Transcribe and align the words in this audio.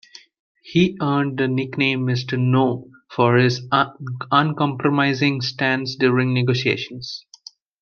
He 0.63 0.97
earned 0.99 1.37
the 1.37 1.47
nickname 1.47 2.07
"Mr. 2.07 2.35
No" 2.35 2.89
for 3.11 3.37
his 3.37 3.61
uncompromising 3.71 5.41
stance 5.41 5.95
during 5.95 6.33
negotiations. 6.33 7.23